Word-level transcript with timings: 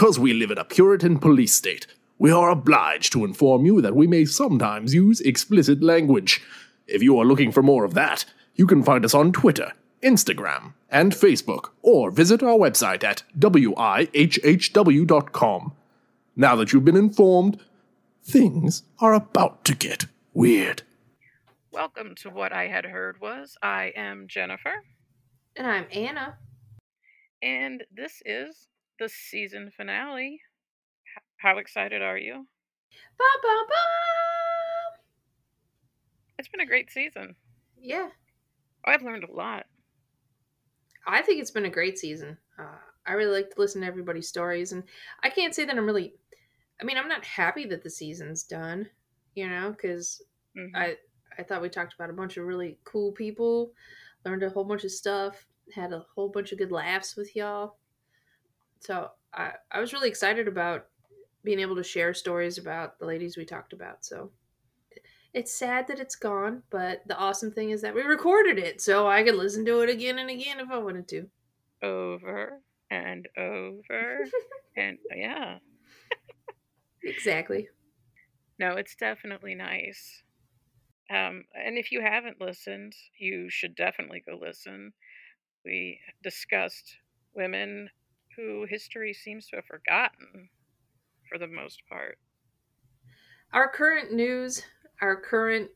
because 0.00 0.18
we 0.18 0.32
live 0.32 0.50
in 0.50 0.56
a 0.56 0.64
Puritan 0.64 1.18
police 1.18 1.52
state, 1.52 1.86
we 2.18 2.30
are 2.30 2.48
obliged 2.48 3.12
to 3.12 3.22
inform 3.22 3.66
you 3.66 3.82
that 3.82 3.94
we 3.94 4.06
may 4.06 4.24
sometimes 4.24 4.94
use 4.94 5.20
explicit 5.20 5.82
language. 5.82 6.40
If 6.86 7.02
you 7.02 7.18
are 7.18 7.26
looking 7.26 7.52
for 7.52 7.62
more 7.62 7.84
of 7.84 7.92
that, 7.92 8.24
you 8.54 8.66
can 8.66 8.82
find 8.82 9.04
us 9.04 9.12
on 9.12 9.30
Twitter, 9.30 9.74
Instagram, 10.02 10.72
and 10.88 11.12
Facebook, 11.12 11.72
or 11.82 12.10
visit 12.10 12.42
our 12.42 12.56
website 12.56 13.04
at 13.04 13.24
wihhw.com. 13.38 13.72
Now 16.34 16.56
that 16.56 16.72
you've 16.72 16.86
been 16.86 16.96
informed, 16.96 17.60
things 18.24 18.84
are 19.00 19.12
about 19.12 19.66
to 19.66 19.74
get 19.74 20.06
weird. 20.32 20.80
Welcome 21.72 22.14
to 22.20 22.30
What 22.30 22.54
I 22.54 22.68
Had 22.68 22.86
Heard 22.86 23.20
Was. 23.20 23.58
I 23.62 23.92
am 23.94 24.28
Jennifer, 24.28 24.82
And 25.56 25.66
I'm 25.66 25.84
Anna. 25.92 26.38
and 27.42 27.84
this 27.94 28.22
is 28.24 28.66
the 29.00 29.08
season 29.08 29.72
finale. 29.76 30.42
How 31.38 31.58
excited 31.58 32.02
are 32.02 32.18
you? 32.18 32.46
Ba 33.18 33.24
ba 33.42 33.64
ba. 33.68 35.00
It's 36.38 36.48
been 36.48 36.60
a 36.60 36.66
great 36.66 36.90
season. 36.90 37.36
Yeah, 37.80 38.10
I've 38.84 39.02
learned 39.02 39.24
a 39.24 39.32
lot. 39.32 39.66
I 41.06 41.22
think 41.22 41.40
it's 41.40 41.50
been 41.50 41.64
a 41.64 41.70
great 41.70 41.98
season. 41.98 42.38
Uh, 42.58 42.78
I 43.06 43.14
really 43.14 43.42
like 43.42 43.50
to 43.54 43.60
listen 43.60 43.80
to 43.80 43.86
everybody's 43.86 44.28
stories, 44.28 44.72
and 44.72 44.84
I 45.22 45.30
can't 45.30 45.54
say 45.54 45.64
that 45.64 45.76
I'm 45.76 45.86
really. 45.86 46.14
I 46.80 46.84
mean, 46.84 46.96
I'm 46.98 47.08
not 47.08 47.24
happy 47.24 47.66
that 47.66 47.82
the 47.82 47.90
season's 47.90 48.42
done, 48.44 48.90
you 49.34 49.48
know, 49.48 49.70
because 49.72 50.22
Mhm. 50.56 50.76
I 50.76 50.98
I 51.38 51.42
thought 51.42 51.62
we 51.62 51.70
talked 51.70 51.94
about 51.94 52.10
a 52.10 52.14
bunch 52.14 52.36
of 52.36 52.44
really 52.46 52.78
cool 52.84 53.12
people, 53.12 53.74
learned 54.24 54.42
a 54.42 54.50
whole 54.50 54.64
bunch 54.64 54.84
of 54.84 54.92
stuff, 54.92 55.46
had 55.74 55.92
a 55.92 56.00
whole 56.14 56.28
bunch 56.28 56.52
of 56.52 56.58
good 56.58 56.72
laughs 56.72 57.16
with 57.16 57.34
y'all. 57.34 57.79
So 58.80 59.10
I 59.32 59.52
I 59.70 59.80
was 59.80 59.92
really 59.92 60.08
excited 60.08 60.48
about 60.48 60.86
being 61.44 61.60
able 61.60 61.76
to 61.76 61.84
share 61.84 62.12
stories 62.12 62.58
about 62.58 62.98
the 62.98 63.06
ladies 63.06 63.36
we 63.36 63.44
talked 63.44 63.72
about. 63.72 64.04
So 64.04 64.30
it's 65.32 65.56
sad 65.56 65.86
that 65.88 66.00
it's 66.00 66.16
gone, 66.16 66.62
but 66.70 67.02
the 67.06 67.16
awesome 67.16 67.52
thing 67.52 67.70
is 67.70 67.82
that 67.82 67.94
we 67.94 68.02
recorded 68.02 68.58
it, 68.58 68.80
so 68.80 69.06
I 69.06 69.22
could 69.22 69.36
listen 69.36 69.64
to 69.66 69.80
it 69.82 69.90
again 69.90 70.18
and 70.18 70.28
again 70.28 70.58
if 70.58 70.70
I 70.70 70.78
wanted 70.78 71.08
to. 71.08 71.28
Over 71.82 72.60
and 72.90 73.28
over. 73.38 74.18
and 74.76 74.98
yeah. 75.14 75.58
Exactly. 77.02 77.68
No, 78.58 78.72
it's 78.72 78.94
definitely 78.94 79.54
nice. 79.54 80.22
Um, 81.08 81.44
and 81.54 81.78
if 81.78 81.90
you 81.92 82.02
haven't 82.02 82.40
listened, 82.40 82.94
you 83.18 83.48
should 83.50 83.74
definitely 83.74 84.22
go 84.26 84.38
listen. 84.40 84.92
We 85.64 85.98
discussed 86.22 86.96
women 87.34 87.88
who 88.40 88.64
history 88.68 89.12
seems 89.12 89.46
to 89.48 89.56
have 89.56 89.66
forgotten 89.66 90.48
for 91.28 91.38
the 91.38 91.46
most 91.46 91.82
part. 91.88 92.18
Our 93.52 93.68
current 93.70 94.12
news, 94.12 94.62
our 95.00 95.20
current 95.20 95.70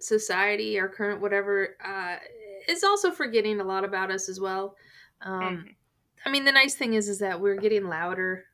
society, 0.00 0.78
our 0.78 0.88
current 0.88 1.20
whatever, 1.20 1.76
uh, 1.84 2.18
is 2.68 2.82
also 2.84 3.10
forgetting 3.10 3.60
a 3.60 3.64
lot 3.64 3.84
about 3.84 4.10
us 4.10 4.28
as 4.28 4.40
well. 4.40 4.76
Um, 5.20 5.64
Mhm. 5.66 5.76
I 6.24 6.30
mean, 6.30 6.44
the 6.44 6.52
nice 6.52 6.74
thing 6.74 6.94
is, 6.94 7.08
is 7.08 7.18
that 7.20 7.40
we're 7.40 7.56
getting 7.56 7.84
louder. 7.84 8.46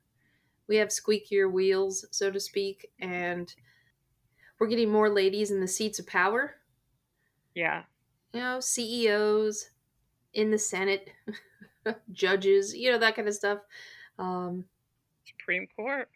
We 0.67 0.77
have 0.77 0.89
squeakier 0.89 1.51
wheels, 1.51 2.07
so 2.11 2.31
to 2.31 2.41
speak, 2.41 2.91
and 2.98 3.55
we're 4.59 4.69
getting 4.69 4.91
more 4.91 5.09
ladies 5.11 5.51
in 5.51 5.61
the 5.61 5.69
seats 5.69 5.98
of 5.98 6.07
power. 6.07 6.61
Yeah. 7.55 7.85
You 8.33 8.41
know, 8.41 8.61
CEOs 8.61 9.70
in 10.33 10.51
the 10.51 10.59
Senate, 10.59 11.11
judges, 12.12 12.74
you 12.74 12.90
know, 12.92 12.98
that 12.98 13.17
kind 13.17 13.28
of 13.28 13.34
stuff. 13.34 13.58
Um, 14.18 14.64
Supreme 15.27 15.67
Court. 15.74 16.08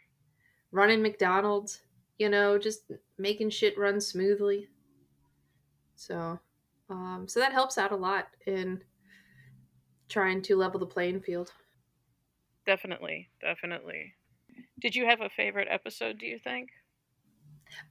running 0.70 1.02
McDonald's, 1.02 1.80
you 2.18 2.28
know, 2.28 2.58
just 2.58 2.90
making 3.18 3.50
shit 3.50 3.78
run 3.78 4.00
smoothly. 4.00 4.68
So, 5.96 6.38
um, 6.90 7.26
so 7.26 7.40
that 7.40 7.52
helps 7.52 7.78
out 7.78 7.92
a 7.92 7.96
lot 7.96 8.28
in 8.46 8.82
trying 10.08 10.42
to 10.42 10.56
level 10.56 10.78
the 10.80 10.86
playing 10.86 11.20
field. 11.20 11.52
Definitely. 12.66 13.28
Definitely. 13.40 14.14
Did 14.80 14.94
you 14.94 15.06
have 15.06 15.20
a 15.20 15.28
favorite 15.30 15.68
episode, 15.70 16.18
do 16.18 16.26
you 16.26 16.38
think? 16.38 16.70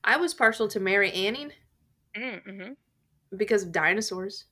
I 0.04 0.18
was 0.18 0.34
partial 0.34 0.68
to 0.70 0.80
Mary 0.80 1.12
Anning 1.12 1.52
Mm-hmm. 2.16 2.74
because 3.38 3.64
of 3.64 3.72
dinosaurs. 3.72 4.46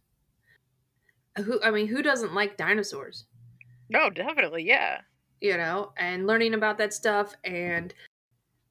Who, 1.38 1.62
I 1.62 1.72
mean, 1.72 1.88
who 1.88 2.01
doesn't 2.01 2.34
like 2.34 2.57
dinosaurs? 2.57 3.25
No, 3.90 4.09
definitely. 4.09 4.63
Yeah. 4.63 5.01
You 5.41 5.57
know, 5.57 5.91
and 5.97 6.25
learning 6.25 6.53
about 6.53 6.78
that 6.78 6.94
stuff 6.94 7.35
and 7.44 7.94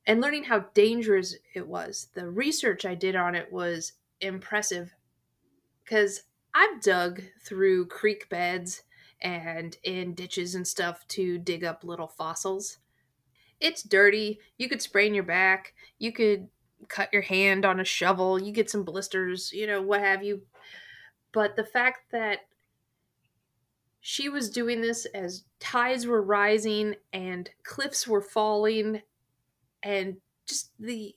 and 0.07 0.21
learning 0.21 0.45
how 0.45 0.67
dangerous 0.75 1.35
it 1.55 1.67
was. 1.67 2.09
The 2.15 2.29
research 2.29 2.85
I 2.85 2.95
did 2.95 3.17
on 3.17 3.35
it 3.35 3.51
was 3.51 3.93
impressive 4.21 4.95
because 5.85 6.23
I've 6.55 6.81
dug 6.83 7.23
through 7.45 7.87
creek 7.87 8.29
beds 8.29 8.83
and 9.21 9.77
in 9.83 10.15
ditches 10.15 10.55
and 10.55 10.67
stuff 10.67 11.07
to 11.09 11.39
dig 11.39 11.65
up 11.65 11.85
little 11.85 12.09
fossils. 12.09 12.79
It's 13.61 13.83
dirty. 13.83 14.41
You 14.59 14.69
could 14.69 14.83
sprain 14.83 15.15
your 15.15 15.25
back. 15.25 15.75
You 15.99 16.13
could 16.13 16.49
cut 16.89 17.13
your 17.13 17.23
hand 17.23 17.65
on 17.65 17.81
a 17.81 17.85
shovel. 17.85 18.41
You 18.41 18.53
get 18.53 18.69
some 18.69 18.85
blisters, 18.85 19.53
you 19.53 19.67
know, 19.67 19.81
what 19.81 20.01
have 20.01 20.23
you. 20.23 20.43
But 21.33 21.57
the 21.57 21.65
fact 21.65 22.13
that 22.13 22.41
she 24.06 24.28
was 24.28 24.50
doing 24.50 24.82
this 24.82 25.06
as 25.15 25.44
tides 25.60 26.06
were 26.06 26.20
rising 26.20 26.94
and 27.15 27.48
cliffs 27.62 28.06
were 28.06 28.20
falling 28.20 29.00
and 29.82 30.19
just 30.47 30.72
the 30.78 31.15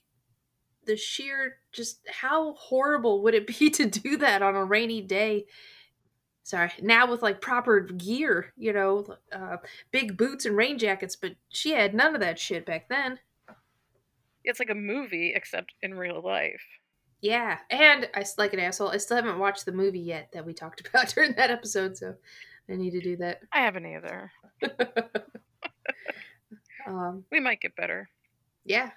the 0.86 0.96
sheer 0.96 1.58
just 1.74 2.00
how 2.10 2.54
horrible 2.54 3.22
would 3.24 3.34
it 3.34 3.46
be 3.46 3.70
to 3.72 3.86
do 3.86 4.16
that 4.16 4.42
on 4.42 4.56
a 4.56 4.64
rainy 4.64 5.02
day 5.02 5.46
sorry 6.44 6.72
now 6.82 7.06
with 7.12 7.22
like 7.22 7.42
proper 7.42 7.82
gear 7.82 8.54
you 8.56 8.72
know 8.72 9.06
uh, 9.34 9.58
big 9.92 10.16
boots 10.16 10.46
and 10.46 10.56
rain 10.56 10.78
jackets 10.78 11.18
but 11.18 11.34
she 11.50 11.72
had 11.72 11.94
none 11.94 12.16
of 12.16 12.22
that 12.22 12.40
shit 12.40 12.66
back 12.66 12.88
then 12.88 13.20
It's 14.46 14.60
like 14.60 14.70
a 14.70 14.76
movie, 14.76 15.34
except 15.36 15.74
in 15.82 15.94
real 15.94 16.22
life. 16.24 16.64
yeah 17.20 17.58
and 17.70 18.10
i 18.16 18.24
like 18.38 18.54
an 18.54 18.62
asshole 18.62 18.92
i 18.92 18.98
still 18.98 19.18
haven't 19.18 19.40
watched 19.40 19.66
the 19.66 19.74
movie 19.74 20.00
yet 20.00 20.30
that 20.32 20.46
we 20.46 20.54
talked 20.54 20.88
about 20.88 21.10
during 21.10 21.34
that 21.34 21.52
episode 21.52 21.98
so 21.98 22.16
i 22.70 22.76
need 22.76 22.92
to 22.92 23.02
do 23.02 23.16
that 23.18 23.40
I 23.52 23.60
haven't 23.62 23.86
either. 23.86 24.32
um 26.88 27.24
We 27.32 27.40
might 27.40 27.62
get 27.62 27.76
better. 27.76 28.10
yeah 28.66 28.92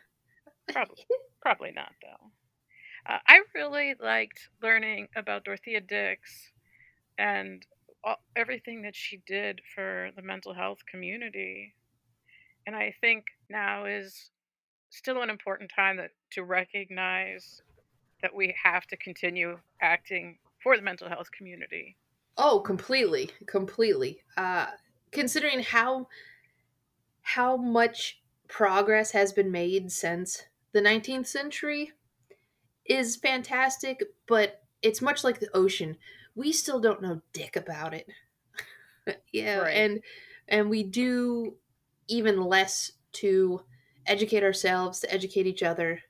Probably, 0.72 1.06
probably 1.42 1.72
not 1.72 1.92
though. 2.02 2.30
Uh, 3.12 3.18
I 3.26 3.40
really 3.54 3.94
liked 4.00 4.48
learning 4.62 5.08
about 5.16 5.44
Dorothea 5.44 5.80
Dix 5.80 6.52
and 7.18 7.64
all, 8.04 8.16
everything 8.36 8.82
that 8.82 8.94
she 8.96 9.22
did 9.26 9.60
for 9.74 10.10
the 10.16 10.22
mental 10.22 10.54
health 10.54 10.78
community. 10.90 11.74
And 12.66 12.76
I 12.76 12.94
think 13.00 13.24
now 13.48 13.86
is 13.86 14.30
still 14.90 15.22
an 15.22 15.30
important 15.30 15.70
time 15.74 15.96
that 15.96 16.10
to 16.32 16.44
recognize 16.44 17.62
that 18.22 18.34
we 18.34 18.54
have 18.62 18.86
to 18.88 18.96
continue 18.96 19.58
acting 19.80 20.38
for 20.62 20.76
the 20.76 20.82
mental 20.82 21.08
health 21.08 21.30
community. 21.36 21.96
Oh, 22.36 22.60
completely, 22.60 23.30
completely. 23.46 24.22
Uh, 24.36 24.72
considering 25.12 25.60
how 25.62 26.08
how 27.22 27.56
much 27.56 28.22
progress 28.48 29.12
has 29.12 29.32
been 29.32 29.50
made 29.50 29.90
since 29.92 30.44
the 30.72 30.80
19th 30.80 31.26
century 31.26 31.92
is 32.86 33.16
fantastic, 33.16 34.02
but 34.26 34.64
it's 34.82 35.02
much 35.02 35.24
like 35.24 35.40
the 35.40 35.50
ocean. 35.56 35.98
We 36.34 36.52
still 36.52 36.80
don't 36.80 37.02
know 37.02 37.22
dick 37.32 37.56
about 37.56 37.94
it. 37.94 38.08
yeah, 39.32 39.60
Right. 39.60 39.70
and 39.70 40.02
and 40.48 40.70
we 40.70 40.82
do 40.82 41.56
even 42.08 42.40
less 42.42 42.92
to 43.12 43.64
educate 44.06 44.42
ourselves, 44.42 45.00
to 45.00 45.12
educate 45.12 45.46
each 45.46 45.62
other 45.62 46.02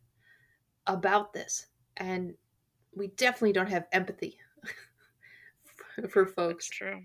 about 0.86 1.32
this. 1.32 1.66
And 1.96 2.36
we 2.94 3.08
definitely 3.08 3.52
don't 3.54 3.70
have 3.70 3.88
empathy 3.92 4.38
for 6.12 6.24
That's 6.24 6.34
folks. 6.34 6.68
true. 6.68 7.02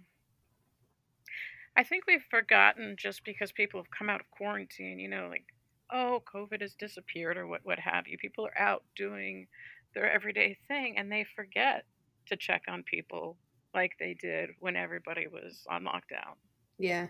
I 1.77 1.83
think 1.83 2.05
we've 2.07 2.23
forgotten 2.29 2.95
just 2.97 3.23
because 3.25 3.51
people 3.51 3.79
have 3.81 3.91
come 3.91 4.09
out 4.09 4.21
of 4.21 4.31
quarantine, 4.31 4.99
you 4.99 5.09
know, 5.09 5.27
like, 5.29 5.45
oh, 5.91 6.21
COVID 6.33 6.61
has 6.61 6.73
disappeared 6.73 7.37
or 7.37 7.47
what, 7.47 7.61
what 7.63 7.79
have 7.79 8.07
you. 8.07 8.17
People 8.17 8.45
are 8.45 8.57
out 8.57 8.83
doing 8.95 9.47
their 9.93 10.09
everyday 10.11 10.57
thing 10.67 10.97
and 10.97 11.11
they 11.11 11.25
forget 11.35 11.85
to 12.27 12.35
check 12.35 12.63
on 12.67 12.83
people 12.83 13.37
like 13.73 13.93
they 13.99 14.13
did 14.13 14.51
when 14.59 14.75
everybody 14.75 15.27
was 15.27 15.65
on 15.69 15.83
lockdown. 15.83 16.35
Yeah. 16.77 17.07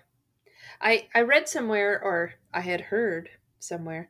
I 0.82 1.08
I 1.14 1.22
read 1.22 1.48
somewhere 1.48 2.02
or 2.02 2.34
I 2.54 2.62
had 2.62 2.82
heard 2.82 3.30
somewhere 3.60 4.10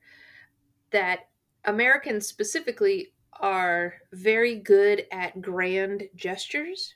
that 0.92 1.28
Americans 1.66 2.28
specifically 2.28 3.14
are 3.34 3.96
very 4.14 4.56
good 4.56 5.06
at 5.12 5.42
grand 5.42 6.04
gestures, 6.16 6.96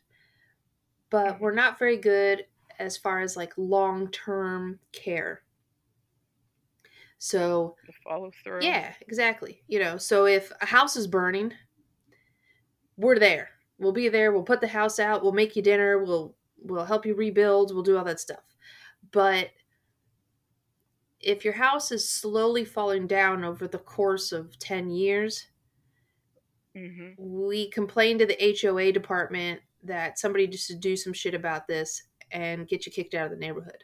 but 1.09 1.39
we're 1.39 1.53
not 1.53 1.79
very 1.79 1.97
good 1.97 2.45
as 2.79 2.97
far 2.97 3.19
as 3.21 3.35
like 3.35 3.53
long-term 3.57 4.79
care. 4.91 5.44
So 7.17 7.75
The 7.85 7.94
follow 8.03 8.31
through. 8.44 8.61
yeah, 8.63 8.94
exactly. 9.01 9.63
You 9.67 9.79
know, 9.79 9.97
so 9.97 10.25
if 10.25 10.51
a 10.61 10.65
house 10.65 10.95
is 10.95 11.07
burning, 11.07 11.53
we're 12.97 13.19
there. 13.19 13.50
We'll 13.77 13.91
be 13.94 14.09
there. 14.09 14.31
We'll 14.31 14.44
put 14.44 14.61
the 14.61 14.67
house 14.67 15.00
out. 15.00 15.21
We'll 15.23 15.31
make 15.31 15.56
you 15.56 15.61
dinner. 15.61 16.03
We'll 16.03 16.35
we'll 16.61 16.85
help 16.85 17.06
you 17.06 17.15
rebuild. 17.15 17.73
We'll 17.73 17.83
do 17.83 17.97
all 17.97 18.03
that 18.05 18.19
stuff. 18.19 18.44
But 19.12 19.50
if 21.19 21.44
your 21.44 21.53
house 21.53 21.91
is 21.91 22.07
slowly 22.09 22.63
falling 22.63 23.07
down 23.07 23.44
over 23.44 23.67
the 23.67 23.77
course 23.79 24.31
of 24.31 24.57
10 24.59 24.89
years, 24.89 25.47
hmm 26.75 27.09
we 27.17 27.69
complain 27.71 28.17
to 28.19 28.25
the 28.25 28.57
HOA 28.62 28.91
department 28.91 29.59
that 29.83 30.19
somebody 30.19 30.47
just 30.47 30.67
to 30.67 30.75
do 30.75 30.95
some 30.95 31.13
shit 31.13 31.33
about 31.33 31.67
this 31.67 32.03
and 32.31 32.67
get 32.67 32.85
you 32.85 32.91
kicked 32.91 33.13
out 33.13 33.25
of 33.25 33.31
the 33.31 33.37
neighborhood. 33.37 33.83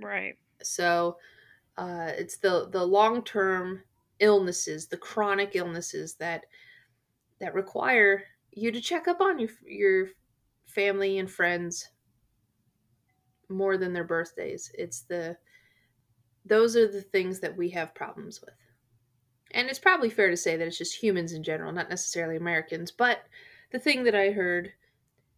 Right. 0.00 0.38
So 0.62 1.16
uh, 1.76 2.10
it's 2.16 2.38
the 2.38 2.68
the 2.70 2.84
long 2.84 3.22
term 3.22 3.82
illnesses, 4.20 4.86
the 4.86 4.96
chronic 4.96 5.52
illnesses 5.54 6.14
that 6.14 6.44
that 7.40 7.54
require 7.54 8.24
you 8.52 8.70
to 8.70 8.80
check 8.80 9.08
up 9.08 9.20
on 9.20 9.38
your 9.38 9.50
your 9.66 10.08
family 10.66 11.18
and 11.18 11.30
friends 11.30 11.88
more 13.48 13.76
than 13.76 13.92
their 13.92 14.04
birthdays. 14.04 14.70
It's 14.74 15.02
the 15.02 15.36
those 16.44 16.76
are 16.76 16.90
the 16.90 17.02
things 17.02 17.40
that 17.40 17.56
we 17.56 17.70
have 17.70 17.94
problems 17.94 18.40
with. 18.40 18.54
And 19.52 19.68
it's 19.68 19.78
probably 19.78 20.10
fair 20.10 20.30
to 20.30 20.36
say 20.36 20.56
that 20.56 20.66
it's 20.66 20.78
just 20.78 20.94
humans 20.94 21.32
in 21.32 21.42
general, 21.42 21.72
not 21.72 21.88
necessarily 21.88 22.36
Americans, 22.36 22.90
but 22.90 23.20
the 23.72 23.78
thing 23.78 24.04
that 24.04 24.14
I 24.14 24.30
heard 24.30 24.72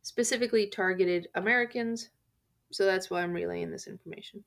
specifically 0.03 0.69
targeted 0.69 1.29
Americans, 1.35 2.11
so 2.71 2.85
that's 2.85 3.11
why 3.11 3.23
I'm 3.23 3.33
relaying 3.33 3.71
this 3.71 3.87
information. 3.87 4.45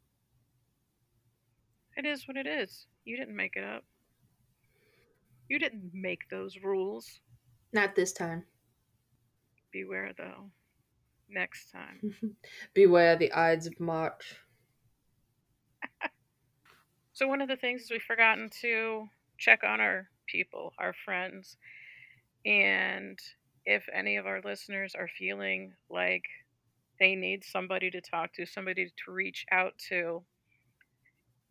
It 1.97 2.05
is 2.05 2.27
what 2.27 2.37
it 2.37 2.47
is. 2.47 2.85
You 3.03 3.17
didn't 3.17 3.35
make 3.35 3.55
it 3.55 3.63
up. 3.63 3.83
You 5.49 5.59
didn't 5.59 5.91
make 5.93 6.29
those 6.29 6.57
rules. 6.63 7.19
Not 7.73 7.95
this 7.95 8.13
time. 8.13 8.45
Beware, 9.73 10.13
though. 10.17 10.49
Next 11.29 11.71
time. 11.71 12.15
Beware 12.73 13.15
the 13.15 13.33
Ides 13.33 13.67
of 13.67 13.79
March. 13.79 14.35
So, 17.11 17.27
one 17.27 17.41
of 17.41 17.49
the 17.49 17.57
things 17.57 17.81
is 17.81 17.91
we've 17.91 18.01
forgotten 18.01 18.49
to 18.61 19.09
check 19.37 19.65
on 19.65 19.81
our 19.81 20.07
people, 20.25 20.71
our 20.79 20.93
friends. 21.03 21.57
And 22.45 23.19
if 23.69 23.87
any 23.93 24.17
of 24.17 24.25
our 24.25 24.41
listeners 24.43 24.95
are 24.95 25.07
feeling 25.07 25.73
like 25.91 26.23
they 26.99 27.13
need 27.13 27.43
somebody 27.43 27.91
to 27.91 28.01
talk 28.01 28.33
to, 28.33 28.43
somebody 28.43 28.91
to 29.05 29.11
reach 29.11 29.45
out 29.51 29.77
to, 29.89 30.23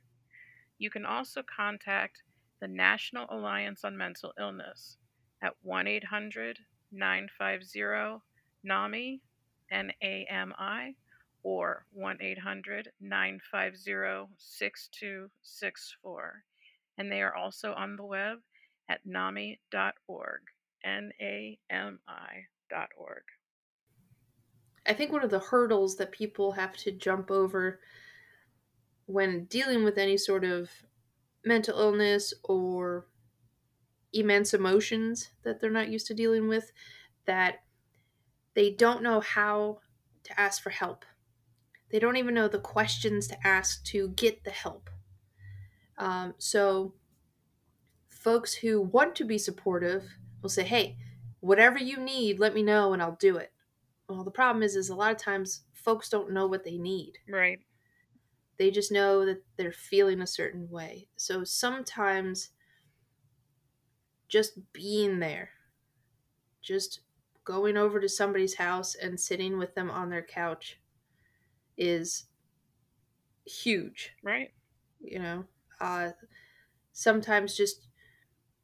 You 0.78 0.90
can 0.90 1.04
also 1.04 1.42
contact 1.54 2.22
the 2.62 2.68
National 2.68 3.26
Alliance 3.28 3.84
on 3.84 3.94
Mental 3.94 4.32
Illness 4.40 4.96
at 5.42 5.52
1 5.62 5.86
800 5.86 6.60
950 6.92 8.20
NAMI, 8.64 9.20
N 9.70 9.92
A 10.02 10.26
M 10.30 10.52
I, 10.58 10.94
or 11.42 11.84
1 11.92 12.18
800 12.20 12.90
950 13.00 14.32
6264. 14.36 16.44
And 16.96 17.12
they 17.12 17.22
are 17.22 17.34
also 17.34 17.74
on 17.74 17.96
the 17.96 18.04
web 18.04 18.38
at 18.88 19.06
NAMI.org, 19.06 20.40
N 20.84 21.12
A 21.20 21.58
M 21.70 22.00
I.org. 22.08 23.22
I 24.86 24.94
think 24.94 25.12
one 25.12 25.22
of 25.22 25.30
the 25.30 25.38
hurdles 25.38 25.96
that 25.96 26.12
people 26.12 26.52
have 26.52 26.74
to 26.78 26.90
jump 26.90 27.30
over 27.30 27.80
when 29.04 29.44
dealing 29.44 29.84
with 29.84 29.98
any 29.98 30.16
sort 30.16 30.44
of 30.44 30.70
mental 31.44 31.78
illness 31.78 32.32
or 32.42 33.06
immense 34.12 34.54
emotions 34.54 35.30
that 35.42 35.60
they're 35.60 35.70
not 35.70 35.88
used 35.88 36.06
to 36.06 36.14
dealing 36.14 36.48
with 36.48 36.72
that 37.26 37.60
they 38.54 38.72
don't 38.72 39.02
know 39.02 39.20
how 39.20 39.78
to 40.24 40.40
ask 40.40 40.62
for 40.62 40.70
help. 40.70 41.04
They 41.90 41.98
don't 41.98 42.16
even 42.16 42.34
know 42.34 42.48
the 42.48 42.58
questions 42.58 43.28
to 43.28 43.46
ask 43.46 43.84
to 43.84 44.10
get 44.10 44.44
the 44.44 44.50
help. 44.50 44.90
Um, 45.96 46.34
so, 46.38 46.94
folks 48.08 48.54
who 48.54 48.80
want 48.80 49.14
to 49.16 49.24
be 49.24 49.38
supportive 49.38 50.18
will 50.42 50.48
say, 50.48 50.64
"Hey, 50.64 50.98
whatever 51.40 51.78
you 51.78 51.96
need, 51.98 52.38
let 52.38 52.54
me 52.54 52.62
know 52.62 52.92
and 52.92 53.02
I'll 53.02 53.16
do 53.16 53.36
it." 53.36 53.52
Well, 54.08 54.24
the 54.24 54.30
problem 54.30 54.62
is, 54.62 54.76
is 54.76 54.88
a 54.88 54.94
lot 54.94 55.12
of 55.12 55.18
times 55.18 55.64
folks 55.72 56.08
don't 56.08 56.32
know 56.32 56.46
what 56.46 56.64
they 56.64 56.78
need. 56.78 57.18
Right. 57.28 57.60
They 58.56 58.70
just 58.70 58.90
know 58.90 59.24
that 59.24 59.42
they're 59.56 59.72
feeling 59.72 60.20
a 60.20 60.26
certain 60.26 60.68
way. 60.68 61.08
So 61.16 61.44
sometimes 61.44 62.50
just 64.28 64.72
being 64.72 65.18
there, 65.20 65.50
just 66.62 67.00
going 67.44 67.76
over 67.76 68.00
to 68.00 68.08
somebody's 68.08 68.56
house 68.56 68.94
and 68.94 69.18
sitting 69.18 69.58
with 69.58 69.74
them 69.74 69.90
on 69.90 70.10
their 70.10 70.22
couch 70.22 70.80
is 71.76 72.26
huge, 73.46 74.12
Right. 74.22 74.52
you 75.00 75.18
know. 75.18 75.46
Uh 75.80 76.12
sometimes 76.92 77.56
just 77.56 77.88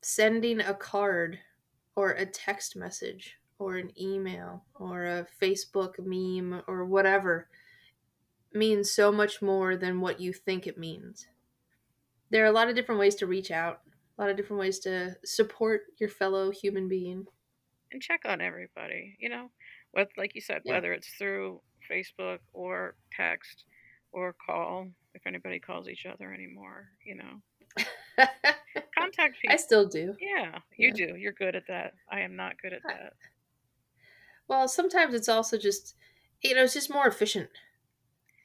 sending 0.03 0.61
a 0.61 0.75
card 0.75 1.41
or 1.97 2.13
a 2.13 2.27
text 2.27 2.77
message 2.77 3.39
or 3.59 3.77
an 3.77 3.93
email 4.01 4.65
or 4.75 5.05
a 5.07 5.27
Facebook 5.41 5.95
meme 5.99 6.63
or 6.67 6.85
whatever 6.85 7.49
means 8.53 8.91
so 8.91 9.13
much 9.13 9.43
more 9.43 9.77
than 9.77 10.01
what 10.01 10.21
you 10.21 10.33
think 10.33 10.67
it 10.67 10.79
means. 10.79 11.27
There 12.31 12.43
are 12.45 12.49
a 12.49 12.53
lot 12.53 12.69
of 12.69 12.75
different 12.75 12.99
ways 13.01 13.15
to 13.17 13.27
reach 13.27 13.51
out, 13.51 13.83
a 14.17 14.21
lot 14.21 14.31
of 14.31 14.37
different 14.37 14.61
ways 14.61 14.79
to 14.81 15.17
support 15.25 15.83
your 15.99 16.09
fellow 16.09 16.51
human 16.51 16.89
being. 16.89 17.27
and 17.93 18.03
check 18.03 18.23
on 18.25 18.41
everybody. 18.41 19.17
You 19.21 19.29
know, 19.29 19.51
with 19.95 20.09
like 20.17 20.35
you 20.35 20.41
said, 20.41 20.63
Yeah. 20.65 20.73
whether 20.75 20.93
it's 20.93 21.09
through 21.15 21.61
Facebook 21.89 22.39
or 22.53 22.97
text 23.13 23.65
or 24.11 24.35
call, 24.45 24.89
if 25.15 25.27
anybody 25.27 25.61
calls 25.61 25.89
each 25.89 26.05
other 26.05 26.33
anymore, 26.33 26.89
you 27.05 27.15
know, 27.15 27.41
contact 28.99 29.41
people. 29.41 29.53
I 29.55 29.57
still 29.57 29.87
do. 29.87 30.17
yeah, 30.21 30.59
you 30.77 30.89
Yeah. 30.89 31.07
do. 31.07 31.17
You're 31.17 31.33
good 31.33 31.55
at 31.55 31.67
that. 31.69 31.95
I 32.11 32.21
am 32.21 32.35
not 32.37 32.61
good 32.61 32.73
at 32.73 32.83
that. 32.89 33.13
Well, 34.49 34.67
sometimes 34.69 35.15
it's 35.15 35.29
also 35.29 35.57
just, 35.57 35.95
you 36.43 36.55
know, 36.55 36.65
it's 36.65 36.75
just 36.75 36.91
more 36.91 37.07
efficient. 37.07 37.49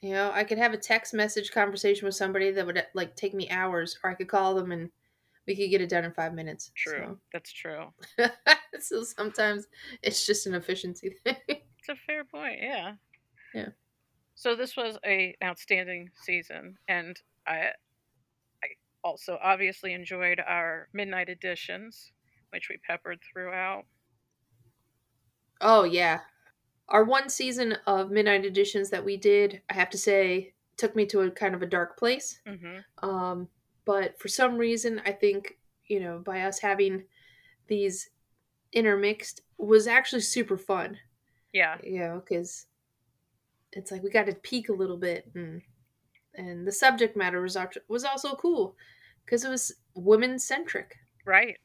You 0.01 0.11
know, 0.11 0.31
I 0.33 0.43
could 0.43 0.57
have 0.59 0.73
a 0.73 0.77
text 0.77 1.13
message 1.13 1.51
conversation 1.51 2.05
with 2.05 2.15
somebody 2.15 2.51
that 2.51 2.65
would 2.65 2.85
like 2.93 3.15
take 3.15 3.33
me 3.33 3.49
hours, 3.49 3.97
or 4.03 4.09
I 4.11 4.13
could 4.13 4.29
call 4.29 4.55
them 4.55 4.71
and 4.71 4.91
we 5.49 5.55
could 5.55 5.71
get 5.71 5.81
it 5.81 5.89
done 5.89 6.05
in 6.05 6.13
five 6.13 6.33
minutes. 6.33 6.71
True. 6.75 7.19
That's 7.33 7.51
true. 7.51 7.87
So, 8.17 8.27
so 8.79 9.03
sometimes 9.03 9.67
it's 10.03 10.25
just 10.25 10.45
an 10.45 10.53
efficiency 10.53 11.09
thing. 11.23 11.35
It's 11.47 11.89
a 11.89 11.95
fair 11.95 12.23
point. 12.23 12.59
Yeah. 12.61 12.93
Yeah. 13.53 13.69
So 14.35 14.55
this 14.55 14.77
was 14.77 14.97
a 15.05 15.35
outstanding 15.43 16.11
season, 16.23 16.77
and 16.87 17.19
I, 17.47 17.71
I 18.63 18.67
also 19.03 19.37
obviously 19.41 19.93
enjoyed 19.93 20.39
our 20.39 20.87
midnight 20.93 21.29
editions, 21.29 22.11
which 22.51 22.69
we 22.69 22.77
peppered 22.77 23.19
throughout. 23.33 23.85
oh 25.61 25.83
yeah, 25.83 26.21
our 26.89 27.03
one 27.03 27.29
season 27.29 27.77
of 27.87 28.11
midnight 28.11 28.45
editions 28.45 28.89
that 28.91 29.05
we 29.05 29.17
did, 29.17 29.61
I 29.69 29.73
have 29.73 29.89
to 29.91 29.97
say, 29.97 30.53
took 30.77 30.95
me 30.95 31.05
to 31.07 31.21
a 31.21 31.31
kind 31.31 31.55
of 31.55 31.61
a 31.61 31.67
dark 31.67 31.97
place. 31.97 32.41
hmm 32.47 32.79
Um, 33.01 33.49
but 33.89 34.19
for 34.21 34.27
some 34.27 34.55
reason, 34.57 35.01
I 35.03 35.11
think 35.11 35.57
you 35.87 35.99
know 35.99 36.19
by 36.23 36.41
us 36.41 36.59
having 36.59 37.05
these 37.67 38.09
intermixed 38.71 39.41
was 39.57 39.87
actually 39.87 40.21
super 40.21 40.57
fun. 40.57 40.97
Yeah. 41.53 41.77
you 41.83 41.97
know, 41.99 42.21
because 42.23 42.67
it's 43.71 43.91
like 43.91 44.03
we 44.03 44.11
got 44.11 44.27
to 44.27 44.35
peek 44.35 44.69
a 44.69 44.73
little 44.81 44.97
bit, 44.97 45.25
and 45.33 45.63
and 46.35 46.67
the 46.67 46.71
subject 46.71 47.17
matter 47.17 47.41
was 47.41 47.57
was 47.87 48.03
also 48.05 48.35
cool 48.35 48.75
because 49.25 49.43
it 49.43 49.49
was 49.49 49.73
women 49.95 50.37
centric. 50.37 50.95
Right. 51.25 51.57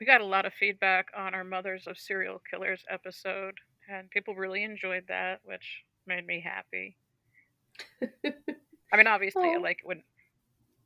We 0.00 0.06
got 0.06 0.20
a 0.22 0.26
lot 0.34 0.46
of 0.46 0.52
feedback 0.54 1.06
on 1.16 1.34
our 1.34 1.44
Mothers 1.44 1.86
of 1.86 1.98
Serial 1.98 2.42
Killers 2.50 2.82
episode, 2.90 3.54
and 3.88 4.10
people 4.10 4.34
really 4.34 4.64
enjoyed 4.64 5.04
that, 5.06 5.40
which 5.44 5.84
made 6.06 6.26
me 6.26 6.42
happy. 6.42 6.96
I 8.92 8.96
mean, 8.96 9.06
obviously, 9.06 9.50
I 9.50 9.56
Oh. 9.58 9.60
like 9.60 9.78
when, 9.84 10.02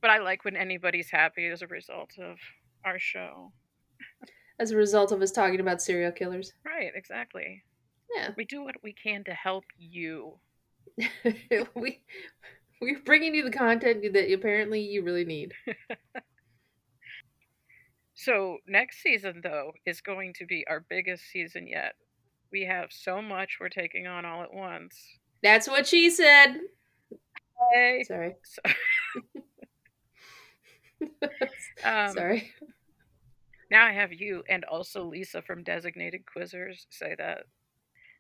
but 0.05 0.11
I 0.11 0.19
like 0.19 0.45
when 0.45 0.55
anybody's 0.55 1.09
happy 1.11 1.47
as 1.47 1.63
a 1.63 1.67
result 1.67 2.11
of 2.21 2.37
our 2.85 2.99
show. 2.99 3.53
As 4.61 4.71
a 4.71 4.77
result 4.77 5.13
of 5.13 5.23
us 5.23 5.31
talking 5.31 5.61
about 5.61 5.81
serial 5.81 6.13
killers, 6.13 6.53
Right, 6.63 6.93
exactly. 6.95 7.63
yeah, 8.15 8.33
We 8.37 8.45
do 8.45 8.63
what 8.63 8.75
we 8.83 8.93
can 8.93 9.25
to 9.25 9.33
help 9.33 9.65
you. 9.79 10.35
we 11.75 12.03
We're 12.83 13.01
bringing 13.07 13.35
you 13.35 13.45
the 13.45 13.51
content 13.51 14.03
that 14.13 14.31
apparently 14.31 14.81
you 14.83 15.03
really 15.03 15.25
need. 15.25 15.55
So 18.17 18.59
next 18.69 19.03
season 19.03 19.41
though 19.43 19.73
is 19.87 20.01
going 20.01 20.35
to 20.35 20.47
be 20.47 20.65
our 20.69 20.85
biggest 20.89 21.25
season 21.33 21.67
yet. 21.67 21.95
We 22.53 22.63
have 22.65 22.91
so 22.91 23.21
much 23.21 23.57
we're 23.61 23.69
taking 23.71 24.07
on 24.07 24.25
all 24.25 24.43
at 24.43 24.53
once. 24.55 24.97
That's 25.43 25.67
what 25.67 25.87
she 25.87 26.11
said. 26.11 26.59
Hey. 27.73 28.05
Sorry. 28.07 28.35
So- 28.45 28.63
um, 31.85 32.13
Sorry. 32.13 32.53
Now 33.71 33.87
I 33.87 33.93
have 33.93 34.13
you 34.13 34.43
and 34.49 34.65
also 34.65 35.05
Lisa 35.05 35.43
from 35.43 35.63
Designated 35.63 36.23
Quizzers 36.27 36.87
say 36.91 37.15
that. 37.19 37.45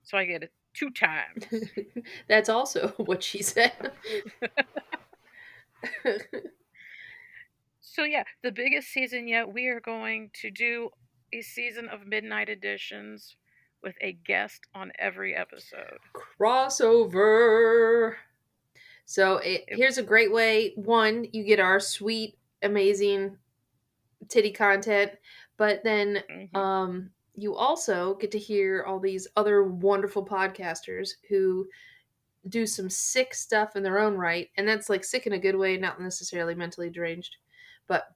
So 0.02 0.18
I 0.18 0.24
get 0.24 0.42
it 0.42 0.52
two 0.74 0.90
times. 0.90 1.44
That's 2.28 2.48
also 2.48 2.88
what 2.96 3.22
she 3.22 3.42
said. 3.42 3.92
So 7.94 8.02
yeah, 8.02 8.24
the 8.42 8.50
biggest 8.50 8.88
season 8.88 9.28
yet. 9.28 9.52
We 9.52 9.68
are 9.68 9.78
going 9.78 10.30
to 10.40 10.50
do 10.50 10.90
a 11.32 11.42
season 11.42 11.88
of 11.88 12.08
midnight 12.08 12.48
editions 12.48 13.36
with 13.84 13.94
a 14.00 14.18
guest 14.26 14.66
on 14.74 14.90
every 14.98 15.36
episode. 15.36 15.98
Crossover. 16.12 18.14
So 19.04 19.36
it, 19.36 19.62
here's 19.68 19.98
a 19.98 20.02
great 20.02 20.32
way. 20.32 20.72
One, 20.74 21.28
you 21.32 21.44
get 21.44 21.60
our 21.60 21.78
sweet, 21.78 22.36
amazing 22.64 23.36
titty 24.28 24.50
content, 24.52 25.12
but 25.56 25.82
then 25.84 26.22
Mhm. 26.30 26.56
um, 26.56 27.10
you 27.36 27.54
also 27.54 28.14
get 28.16 28.30
to 28.32 28.38
hear 28.38 28.84
all 28.84 28.98
these 29.00 29.26
other 29.36 29.64
wonderful 29.64 30.24
podcasters 30.24 31.10
who 31.28 31.68
do 32.48 32.66
some 32.66 32.88
sick 32.90 33.34
stuff 33.34 33.74
in 33.76 33.82
their 33.82 33.98
own 33.98 34.16
right, 34.16 34.50
and 34.56 34.66
that's 34.68 34.88
like 34.88 35.04
sick 35.04 35.26
in 35.26 35.32
a 35.32 35.38
good 35.38 35.56
way, 35.56 35.76
not 35.76 36.00
necessarily 36.00 36.54
mentally 36.54 36.90
deranged, 36.90 37.36
but 37.86 38.08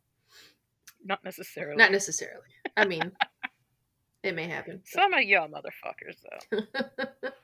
Not 1.05 1.23
necessarily. 1.25 1.76
not 1.76 1.90
necessarily. 1.93 2.49
I 2.76 2.85
mean, 2.87 3.11
it 4.23 4.35
may 4.35 4.47
happen. 4.47 4.83
Some 4.85 5.12
of 5.14 5.23
y'all 5.25 5.49
motherfuckers 5.49 6.23
though. 6.50 6.61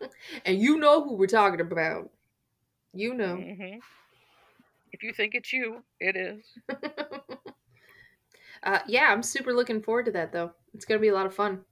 and 0.44 0.58
you 0.60 0.78
know 0.78 1.02
who 1.04 1.16
we're 1.16 1.26
talking 1.26 1.60
about. 1.60 2.10
You 2.92 3.14
know. 3.14 3.36
hmm 3.36 3.78
If 4.94 5.02
you 5.02 5.12
think 5.12 5.34
it's 5.34 5.52
you, 5.52 5.82
it 5.98 6.14
is. 6.14 6.44
uh, 8.62 8.78
yeah, 8.86 9.08
I'm 9.10 9.24
super 9.24 9.52
looking 9.52 9.82
forward 9.82 10.04
to 10.04 10.12
that 10.12 10.30
though. 10.30 10.52
It's 10.72 10.84
gonna 10.84 11.00
be 11.00 11.08
a 11.08 11.14
lot 11.14 11.26
of 11.26 11.34
fun. 11.34 11.64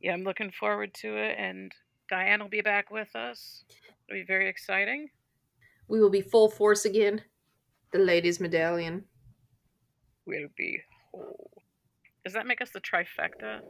Yeah, 0.00 0.12
I'm 0.12 0.22
looking 0.22 0.52
forward 0.52 0.94
to 1.00 1.16
it, 1.16 1.34
and 1.36 1.72
Diane 2.08 2.40
will 2.40 2.48
be 2.48 2.60
back 2.60 2.92
with 2.92 3.16
us. 3.16 3.64
It'll 4.08 4.20
be 4.20 4.24
very 4.24 4.48
exciting. 4.48 5.08
We 5.88 6.00
will 6.00 6.10
be 6.10 6.20
full 6.20 6.48
force 6.48 6.84
again. 6.84 7.22
The 7.92 7.98
ladies' 7.98 8.38
medallion. 8.38 9.06
We'll 10.26 10.46
be 10.56 10.80
whole. 11.10 11.50
Does 12.24 12.34
that 12.34 12.46
make 12.46 12.60
us 12.60 12.70
the 12.70 12.80
trifecta? 12.80 13.62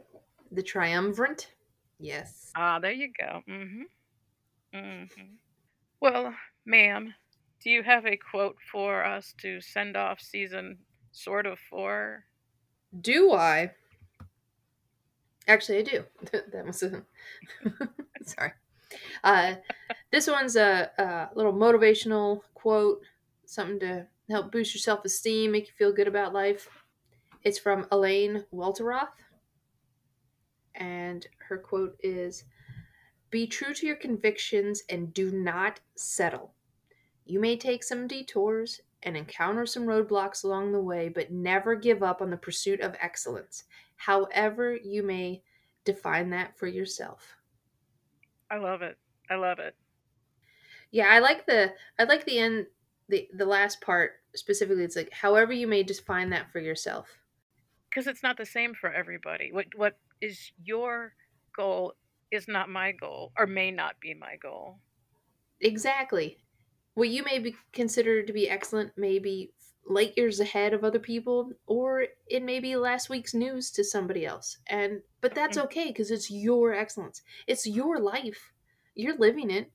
The 0.51 0.61
triumvirate. 0.61 1.51
Yes. 1.97 2.51
Ah, 2.55 2.77
there 2.77 2.91
you 2.91 3.11
go. 3.19 3.41
Mm-hmm. 3.49 4.77
Mm-hmm. 4.77 5.33
Well, 5.99 6.35
ma'am, 6.67 7.15
do 7.63 7.69
you 7.69 7.83
have 7.83 8.05
a 8.05 8.17
quote 8.17 8.57
for 8.71 9.03
us 9.03 9.33
to 9.41 9.61
send 9.61 9.95
off 9.95 10.19
season 10.19 10.79
sort 11.11 11.45
of 11.45 11.59
four? 11.59 12.25
Do 12.99 13.33
I? 13.33 13.71
Actually, 15.47 15.79
I 15.79 15.81
do. 15.83 16.03
that 16.31 16.65
was 16.65 16.83
a. 16.83 17.03
Sorry. 18.23 18.51
Uh, 19.23 19.55
this 20.11 20.27
one's 20.27 20.55
a, 20.55 20.91
a 20.97 21.29
little 21.35 21.53
motivational 21.53 22.41
quote, 22.53 23.01
something 23.45 23.79
to 23.79 24.07
help 24.29 24.51
boost 24.51 24.73
your 24.73 24.79
self 24.79 25.05
esteem, 25.05 25.51
make 25.51 25.67
you 25.67 25.73
feel 25.77 25.93
good 25.93 26.07
about 26.07 26.33
life. 26.33 26.67
It's 27.43 27.59
from 27.59 27.87
Elaine 27.91 28.45
Welteroth. 28.53 29.09
And 30.75 31.25
her 31.47 31.57
quote 31.57 31.97
is 32.01 32.45
Be 33.29 33.45
true 33.45 33.73
to 33.73 33.85
your 33.85 33.95
convictions 33.95 34.83
and 34.89 35.13
do 35.13 35.31
not 35.31 35.79
settle. 35.95 36.53
You 37.25 37.39
may 37.39 37.57
take 37.57 37.83
some 37.83 38.07
detours 38.07 38.81
and 39.03 39.17
encounter 39.17 39.65
some 39.65 39.83
roadblocks 39.83 40.43
along 40.43 40.71
the 40.71 40.81
way, 40.81 41.09
but 41.09 41.31
never 41.31 41.75
give 41.75 42.03
up 42.03 42.21
on 42.21 42.29
the 42.29 42.37
pursuit 42.37 42.81
of 42.81 42.95
excellence, 43.01 43.63
however, 43.95 44.75
you 44.75 45.03
may 45.03 45.43
define 45.85 46.29
that 46.31 46.57
for 46.57 46.67
yourself. 46.67 47.35
I 48.49 48.57
love 48.57 48.81
it. 48.81 48.97
I 49.29 49.35
love 49.35 49.59
it. 49.59 49.75
Yeah, 50.91 51.07
I 51.09 51.19
like 51.19 51.45
the 51.45 51.73
I 51.97 52.03
like 52.03 52.25
the 52.25 52.37
end 52.37 52.67
the 53.07 53.27
the 53.33 53.45
last 53.45 53.81
part 53.81 54.11
specifically. 54.35 54.83
It's 54.83 54.95
like 54.95 55.11
however 55.13 55.53
you 55.53 55.67
may 55.67 55.83
define 55.83 56.29
that 56.31 56.51
for 56.51 56.59
yourself. 56.59 57.07
Because 57.89 58.07
it's 58.07 58.23
not 58.23 58.37
the 58.37 58.45
same 58.45 58.73
for 58.73 58.91
everybody. 58.91 59.51
What 59.51 59.67
what 59.75 59.97
is 60.21 60.51
your 60.63 61.13
goal 61.55 61.93
is 62.29 62.47
not 62.47 62.69
my 62.69 62.91
goal, 62.91 63.31
or 63.37 63.45
may 63.47 63.71
not 63.71 63.99
be 63.99 64.13
my 64.13 64.35
goal. 64.41 64.79
Exactly. 65.59 66.40
What 66.93 67.09
you 67.09 67.23
may 67.23 67.39
be 67.39 67.55
considered 67.71 68.27
to 68.27 68.33
be 68.33 68.49
excellent 68.49 68.97
may 68.97 69.19
be 69.19 69.51
light 69.87 70.13
years 70.17 70.39
ahead 70.39 70.73
of 70.73 70.83
other 70.83 70.99
people, 70.99 71.51
or 71.67 72.05
it 72.27 72.43
may 72.43 72.59
be 72.59 72.75
last 72.75 73.09
week's 73.09 73.33
news 73.33 73.71
to 73.71 73.83
somebody 73.83 74.25
else. 74.25 74.57
And 74.67 75.01
but 75.21 75.35
that's 75.35 75.57
mm-hmm. 75.57 75.65
okay 75.67 75.87
because 75.87 76.11
it's 76.11 76.29
your 76.29 76.73
excellence. 76.73 77.21
It's 77.47 77.65
your 77.65 77.99
life. 77.99 78.51
You're 78.95 79.17
living 79.17 79.49
it. 79.51 79.71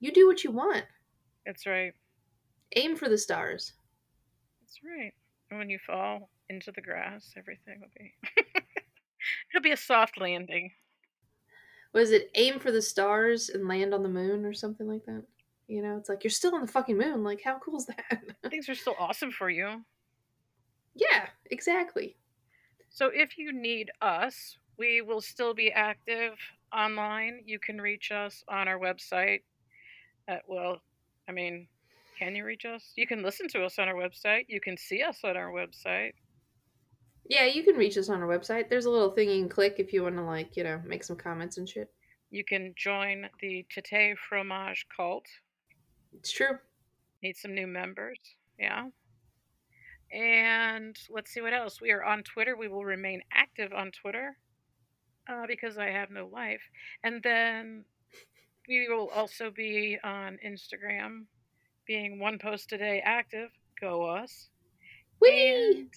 You 0.00 0.12
do 0.12 0.26
what 0.26 0.44
you 0.44 0.50
want. 0.50 0.84
That's 1.44 1.66
right. 1.66 1.92
Aim 2.76 2.96
for 2.96 3.08
the 3.08 3.18
stars. 3.18 3.72
That's 4.60 4.78
right. 4.84 5.12
And 5.50 5.58
when 5.58 5.70
you 5.70 5.78
fall 5.86 6.30
into 6.48 6.72
the 6.72 6.82
grass, 6.82 7.32
everything 7.36 7.80
will 7.80 7.90
be. 7.96 8.14
It'll 9.50 9.62
be 9.62 9.72
a 9.72 9.76
soft 9.76 10.20
landing. 10.20 10.72
Was 11.92 12.10
it 12.10 12.30
aim 12.34 12.58
for 12.58 12.70
the 12.70 12.82
stars 12.82 13.48
and 13.48 13.66
land 13.66 13.94
on 13.94 14.02
the 14.02 14.08
moon 14.08 14.44
or 14.44 14.52
something 14.52 14.86
like 14.86 15.04
that? 15.06 15.22
You 15.68 15.82
know, 15.82 15.96
it's 15.96 16.08
like 16.08 16.22
you're 16.22 16.30
still 16.30 16.54
on 16.54 16.60
the 16.60 16.66
fucking 16.68 16.96
moon. 16.96 17.24
Like, 17.24 17.42
how 17.42 17.58
cool 17.58 17.78
is 17.78 17.86
that? 17.86 18.22
Things 18.50 18.68
are 18.68 18.74
still 18.76 18.94
awesome 18.98 19.30
for 19.32 19.50
you. 19.50 19.82
yeah, 20.94 21.26
exactly. 21.50 22.16
So 22.88 23.10
if 23.12 23.36
you 23.36 23.52
need 23.52 23.90
us, 24.00 24.56
we 24.78 25.02
will 25.02 25.20
still 25.20 25.54
be 25.54 25.72
active 25.72 26.34
online. 26.72 27.42
You 27.44 27.58
can 27.58 27.80
reach 27.80 28.12
us 28.12 28.44
on 28.48 28.68
our 28.68 28.78
website. 28.78 29.40
At, 30.28 30.42
well, 30.46 30.80
I 31.28 31.32
mean, 31.32 31.66
can 32.18 32.34
you 32.34 32.44
reach 32.44 32.64
us? 32.64 32.92
You 32.96 33.06
can 33.06 33.22
listen 33.22 33.48
to 33.48 33.64
us 33.64 33.78
on 33.78 33.88
our 33.88 33.94
website. 33.94 34.44
You 34.48 34.60
can 34.60 34.76
see 34.76 35.02
us 35.02 35.18
on 35.24 35.36
our 35.36 35.50
website. 35.50 36.12
Yeah, 37.28 37.46
you 37.46 37.64
can 37.64 37.76
reach 37.76 37.98
us 37.98 38.08
on 38.08 38.22
our 38.22 38.28
website. 38.28 38.68
There's 38.68 38.86
a 38.86 38.90
little 38.90 39.10
thing 39.10 39.28
you 39.28 39.40
can 39.40 39.48
click 39.48 39.76
if 39.78 39.92
you 39.92 40.04
want 40.04 40.16
to, 40.16 40.22
like, 40.22 40.56
you 40.56 40.62
know, 40.64 40.80
make 40.86 41.02
some 41.02 41.16
comments 41.16 41.58
and 41.58 41.68
shit. 41.68 41.90
You 42.30 42.44
can 42.44 42.72
join 42.76 43.28
the 43.40 43.66
Tete 43.70 44.16
Fromage 44.16 44.86
cult. 44.96 45.26
It's 46.18 46.32
true. 46.32 46.58
Need 47.22 47.36
some 47.36 47.54
new 47.54 47.66
members. 47.66 48.18
Yeah. 48.58 48.88
And 50.12 50.96
let's 51.10 51.32
see 51.32 51.40
what 51.40 51.52
else. 51.52 51.80
We 51.80 51.92
are 51.92 52.04
on 52.04 52.22
Twitter. 52.22 52.56
We 52.56 52.68
will 52.68 52.84
remain 52.84 53.22
active 53.32 53.72
on 53.72 53.90
Twitter 53.90 54.36
uh, 55.28 55.46
because 55.46 55.78
I 55.78 55.86
have 55.86 56.10
no 56.10 56.28
life. 56.32 56.62
And 57.02 57.22
then 57.22 57.84
we 58.68 58.88
will 58.88 59.08
also 59.10 59.50
be 59.50 59.98
on 60.02 60.38
Instagram, 60.44 61.24
being 61.86 62.18
one 62.18 62.38
post 62.38 62.72
a 62.72 62.78
day 62.78 63.02
active. 63.04 63.50
Go 63.80 64.04
us. 64.04 64.48
And 65.22 65.88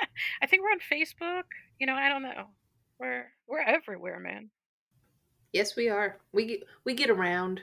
I 0.42 0.46
think 0.46 0.62
we're 0.62 0.70
on 0.70 0.78
Facebook. 0.90 1.44
You 1.78 1.86
know, 1.86 1.94
I 1.94 2.08
don't 2.08 2.22
know. 2.22 2.46
We're 2.98 3.26
we're 3.46 3.62
everywhere, 3.62 4.20
man. 4.20 4.50
Yes, 5.52 5.74
we 5.74 5.88
are. 5.88 6.18
We 6.32 6.62
we 6.84 6.94
get 6.94 7.10
around. 7.10 7.60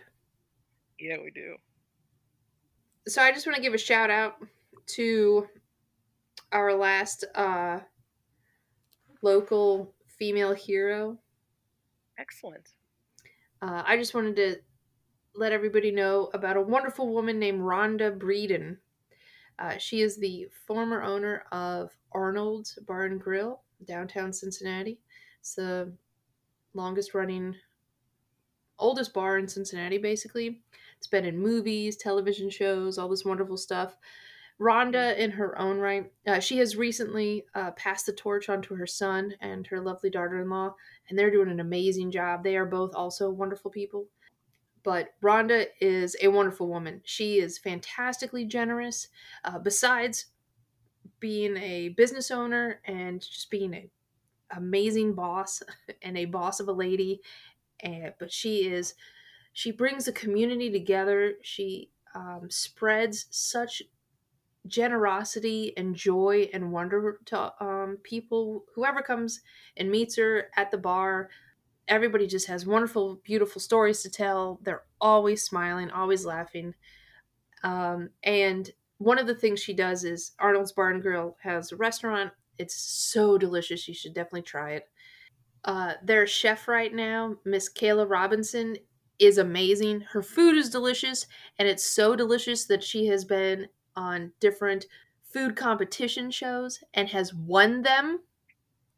Yeah, 0.99 1.17
we 1.23 1.31
do. 1.31 1.55
So 3.07 3.21
I 3.21 3.31
just 3.31 3.47
want 3.47 3.55
to 3.55 3.61
give 3.61 3.73
a 3.73 3.77
shout 3.77 4.09
out 4.09 4.35
to 4.87 5.47
our 6.51 6.73
last 6.73 7.23
uh, 7.35 7.79
local 9.21 9.93
female 10.07 10.53
hero. 10.53 11.17
Excellent. 12.17 12.73
Uh, 13.61 13.81
I 13.85 13.95
just 13.95 14.13
wanted 14.13 14.35
to 14.35 14.57
let 15.35 15.53
everybody 15.53 15.89
know 15.89 16.29
about 16.33 16.57
a 16.57 16.61
wonderful 16.61 17.13
woman 17.13 17.39
named 17.39 17.61
Rhonda 17.61 18.17
Breeden. 18.17 18.75
Uh, 19.57 19.77
she 19.77 20.01
is 20.01 20.17
the 20.17 20.49
former 20.65 21.01
owner 21.01 21.45
of 21.53 21.91
Arnold's 22.11 22.77
Bar 22.85 23.05
and 23.05 23.21
Grill, 23.21 23.61
downtown 23.85 24.33
Cincinnati. 24.33 24.99
It's 25.39 25.55
the 25.55 25.93
longest 26.73 27.13
running, 27.13 27.55
oldest 28.77 29.13
bar 29.13 29.37
in 29.37 29.47
Cincinnati, 29.47 29.97
basically. 29.97 30.61
It's 30.99 31.07
been 31.07 31.25
in 31.25 31.39
movies, 31.39 31.97
television 31.97 32.49
shows, 32.49 32.97
all 32.97 33.09
this 33.09 33.25
wonderful 33.25 33.57
stuff. 33.57 33.97
Rhonda, 34.59 35.15
in 35.17 35.31
her 35.31 35.57
own 35.59 35.77
right, 35.79 36.11
uh, 36.27 36.39
she 36.39 36.57
has 36.57 36.75
recently 36.75 37.45
uh, 37.55 37.71
passed 37.71 38.07
the 38.07 38.13
torch 38.13 38.49
on 38.49 38.61
to 38.63 38.75
her 38.75 38.87
son 38.87 39.35
and 39.41 39.67
her 39.67 39.79
lovely 39.81 40.09
daughter 40.09 40.41
in 40.41 40.49
law, 40.49 40.73
and 41.09 41.17
they're 41.17 41.31
doing 41.31 41.49
an 41.51 41.59
amazing 41.59 42.11
job. 42.11 42.43
They 42.43 42.57
are 42.57 42.65
both 42.65 42.95
also 42.95 43.29
wonderful 43.29 43.71
people. 43.71 44.07
but 44.83 45.09
Rhonda 45.21 45.67
is 45.81 46.15
a 46.21 46.29
wonderful 46.29 46.69
woman. 46.69 47.01
She 47.03 47.39
is 47.39 47.57
fantastically 47.57 48.45
generous. 48.45 49.09
Uh, 49.43 49.59
besides 49.59 50.27
being 51.19 51.57
a 51.57 51.89
business 51.89 52.31
owner 52.31 52.81
and 52.85 53.21
just 53.21 53.49
being 53.49 53.73
an 53.73 53.89
amazing 54.51 55.13
boss 55.13 55.61
and 56.01 56.17
a 56.17 56.25
boss 56.25 56.59
of 56.59 56.67
a 56.67 56.71
lady, 56.73 57.21
and 57.81 58.13
but 58.19 58.31
she 58.31 58.67
is 58.67 58.93
she 59.57 59.71
brings 59.71 60.05
the 60.05 60.11
community 60.11 60.69
together. 60.69 61.33
She 61.41 61.89
um, 62.13 62.47
spreads 62.47 63.25
such 63.31 63.81
generosity 64.67 65.73
and 65.77 65.95
joy 65.95 66.47
and 66.53 66.71
wonder 66.71 67.19
to 67.25 67.51
um, 67.59 67.97
people. 68.03 68.65
Whoever 68.75 69.01
comes 69.01 69.41
and 69.75 69.89
meets 69.89 70.15
her 70.17 70.51
at 70.57 70.69
the 70.69 70.77
bar, 70.77 71.31
everybody 71.87 72.27
just 72.27 72.45
has 72.45 72.67
wonderful, 72.67 73.19
beautiful 73.23 73.59
stories 73.59 74.03
to 74.03 74.11
tell. 74.11 74.59
They're 74.61 74.83
always 75.01 75.41
smiling, 75.41 75.89
always 75.89 76.23
laughing. 76.23 76.75
Um, 77.63 78.11
and 78.21 78.69
one 78.99 79.17
of 79.17 79.25
the 79.25 79.33
things 79.33 79.59
she 79.59 79.73
does 79.73 80.03
is 80.03 80.33
Arnold's 80.37 80.71
Bar 80.71 80.91
and 80.91 81.01
Grill 81.01 81.35
has 81.41 81.71
a 81.71 81.77
restaurant. 81.77 82.31
It's 82.59 82.75
so 82.75 83.39
delicious. 83.39 83.87
You 83.87 83.95
should 83.95 84.13
definitely 84.13 84.43
try 84.43 84.73
it. 84.73 84.87
Uh, 85.63 85.93
their 86.03 86.27
chef 86.27 86.67
right 86.67 86.93
now, 86.93 87.35
Miss 87.43 87.73
Kayla 87.73 88.07
Robinson, 88.07 88.77
is 89.19 89.37
amazing. 89.37 90.01
Her 90.01 90.21
food 90.23 90.57
is 90.57 90.69
delicious, 90.69 91.25
and 91.59 91.67
it's 91.67 91.85
so 91.85 92.15
delicious 92.15 92.65
that 92.65 92.83
she 92.83 93.07
has 93.07 93.25
been 93.25 93.67
on 93.95 94.33
different 94.39 94.87
food 95.23 95.55
competition 95.55 96.31
shows 96.31 96.83
and 96.93 97.09
has 97.09 97.33
won 97.33 97.81
them. 97.81 98.21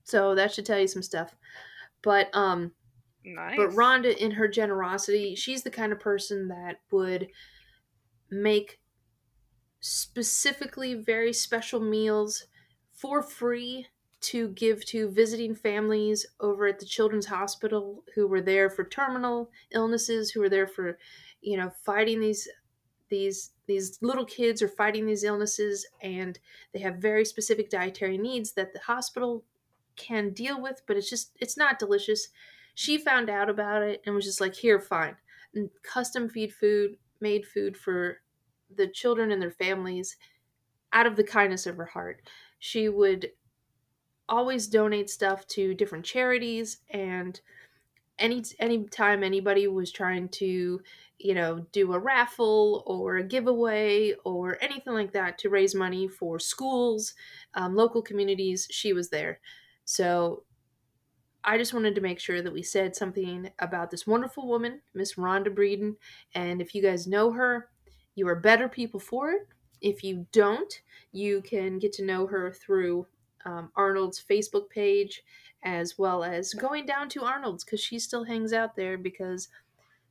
So 0.03 0.35
that 0.35 0.53
should 0.53 0.65
tell 0.65 0.79
you 0.79 0.87
some 0.87 1.03
stuff. 1.03 1.35
But 2.01 2.29
um 2.35 2.73
Nice. 3.23 3.57
but 3.57 3.69
Rhonda 3.71 4.15
in 4.17 4.31
her 4.31 4.47
generosity, 4.47 5.35
she's 5.35 5.63
the 5.63 5.71
kind 5.71 5.91
of 5.91 5.99
person 5.99 6.47
that 6.49 6.81
would 6.91 7.29
make 8.29 8.79
specifically 9.79 10.93
very 10.93 11.33
special 11.33 11.79
meals 11.79 12.47
for 12.91 13.21
free 13.21 13.87
to 14.21 14.49
give 14.49 14.85
to 14.85 15.09
visiting 15.09 15.55
families 15.55 16.25
over 16.39 16.67
at 16.67 16.79
the 16.79 16.85
children's 16.85 17.25
hospital 17.25 18.03
who 18.15 18.27
were 18.27 18.41
there 18.41 18.69
for 18.69 18.83
terminal 18.83 19.49
illnesses 19.71 20.29
who 20.31 20.41
were 20.41 20.49
there 20.49 20.67
for 20.67 20.97
you 21.41 21.55
know 21.55 21.69
fighting 21.69 22.19
these 22.19 22.47
these 23.09 23.51
these 23.67 23.99
little 24.01 24.25
kids 24.25 24.61
are 24.61 24.67
fighting 24.67 25.05
these 25.05 25.23
illnesses. 25.23 25.85
And 26.01 26.39
they 26.73 26.79
have 26.79 26.97
very 26.97 27.25
specific 27.25 27.69
dietary 27.69 28.17
needs 28.17 28.53
that 28.53 28.73
the 28.73 28.79
hospital 28.79 29.43
can 29.95 30.29
deal 30.29 30.61
with 30.61 30.81
but 30.87 30.95
it's 30.95 31.09
just 31.09 31.35
it's 31.39 31.57
not 31.57 31.79
delicious. 31.79 32.29
She 32.75 32.97
found 32.97 33.29
out 33.29 33.49
about 33.49 33.83
it 33.83 34.01
and 34.05 34.15
was 34.15 34.25
just 34.25 34.41
like 34.41 34.55
here 34.55 34.79
fine. 34.79 35.15
And 35.53 35.69
custom 35.83 36.29
feed 36.29 36.53
food 36.53 36.97
made 37.19 37.45
food 37.45 37.75
for 37.75 38.21
the 38.73 38.87
children 38.87 39.31
and 39.31 39.41
their 39.41 39.51
families 39.51 40.15
out 40.93 41.05
of 41.05 41.15
the 41.15 41.23
kindness 41.23 41.65
of 41.65 41.75
her 41.75 41.85
heart. 41.85 42.21
She 42.59 42.87
would 42.87 43.31
always 44.29 44.67
donate 44.67 45.09
stuff 45.09 45.45
to 45.47 45.73
different 45.73 46.05
charities 46.05 46.79
and 46.89 47.41
any 48.17 48.43
anytime 48.59 49.23
anybody 49.23 49.67
was 49.67 49.91
trying 49.91 50.29
to 50.29 50.81
you 51.17 51.33
know 51.33 51.65
do 51.71 51.93
a 51.93 51.99
raffle 51.99 52.83
or 52.85 53.17
a 53.17 53.23
giveaway 53.23 54.13
or 54.25 54.57
anything 54.61 54.93
like 54.93 55.13
that 55.13 55.37
to 55.37 55.49
raise 55.49 55.73
money 55.75 56.07
for 56.07 56.39
schools 56.39 57.13
um, 57.55 57.75
local 57.75 58.01
communities 58.01 58.67
she 58.71 58.93
was 58.93 59.09
there. 59.09 59.39
So 59.85 60.43
i 61.43 61.57
just 61.57 61.73
wanted 61.73 61.95
to 61.95 62.01
make 62.01 62.19
sure 62.19 62.41
that 62.41 62.51
we 62.51 62.61
said 62.61 62.95
something 62.95 63.49
about 63.59 63.89
this 63.89 64.05
wonderful 64.05 64.45
woman 64.45 64.81
miss 64.93 65.15
rhonda 65.15 65.47
breeden 65.47 65.95
and 66.35 66.61
if 66.61 66.75
you 66.75 66.81
guys 66.81 67.07
know 67.07 67.31
her 67.31 67.69
you 68.19 68.27
are 68.27 68.35
better 68.35 68.67
people 68.67 68.99
for 68.99 69.31
it. 69.31 69.47
If 69.81 70.03
you 70.03 70.27
don't 70.33 70.81
you 71.11 71.41
can 71.41 71.79
get 71.79 71.93
to 71.93 72.05
know 72.05 72.27
her 72.27 72.51
through 72.51 73.07
um, 73.45 73.71
Arnold's 73.75 74.23
Facebook 74.23 74.69
page, 74.69 75.23
as 75.63 75.97
well 75.97 76.23
as 76.23 76.53
going 76.53 76.85
down 76.85 77.09
to 77.09 77.23
Arnold's 77.23 77.63
because 77.63 77.81
she 77.81 77.99
still 77.99 78.23
hangs 78.23 78.53
out 78.53 78.75
there 78.75 78.97
because 78.97 79.49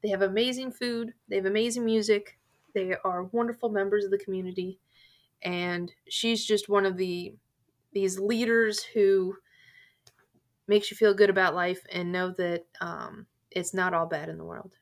they 0.03 0.09
have 0.09 0.23
amazing 0.23 0.73
food, 0.73 1.15
they 1.29 1.37
have 1.37 1.47
amazing 1.47 1.85
music, 1.85 2.39
they 2.75 2.95
are 3.05 3.25
wonderful 3.25 3.69
members 3.69 4.05
of 4.05 4.11
the 4.11 4.19
community, 4.19 4.79
and 5.43 5.93
she's 6.09 6.45
just 6.45 6.69
one 6.69 6.87
of 6.87 6.97
the 6.97 7.35
these 7.93 8.19
leaders 8.19 8.83
who 8.85 9.37
makes 10.67 10.91
you 10.91 10.97
feel 10.97 11.15
good 11.15 11.31
about 11.31 11.55
life 11.55 11.85
and 11.91 12.13
know 12.13 12.31
that 12.31 12.67
um, 12.81 13.27
it's 13.51 13.73
not 13.73 13.95
all 13.95 14.07
bad 14.07 14.29
in 14.29 14.37
the 14.37 14.45
world. 14.45 14.77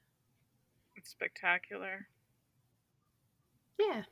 It's 0.96 1.10
spectacular. 1.10 2.08
Yeah. 3.78 4.04